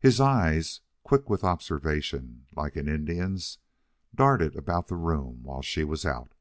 His 0.00 0.18
eyes, 0.18 0.80
quick 1.02 1.28
with 1.28 1.44
observation 1.44 2.46
like 2.56 2.74
an 2.74 2.88
Indian's, 2.88 3.58
darted 4.14 4.56
about 4.56 4.88
the 4.88 4.96
room 4.96 5.42
while 5.42 5.60
she 5.60 5.84
was 5.84 6.06
out. 6.06 6.32